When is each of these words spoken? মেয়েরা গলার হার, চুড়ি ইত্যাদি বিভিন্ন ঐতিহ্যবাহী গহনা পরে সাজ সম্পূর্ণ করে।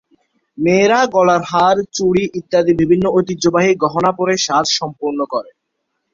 মেয়েরা 0.57 0.99
গলার 1.13 1.43
হার, 1.43 1.77
চুড়ি 1.95 2.23
ইত্যাদি 2.39 2.73
বিভিন্ন 2.81 3.05
ঐতিহ্যবাহী 3.17 3.71
গহনা 3.83 4.11
পরে 4.11 4.33
সাজ 4.45 4.65
সম্পূর্ণ 4.79 5.19
করে। 5.33 5.51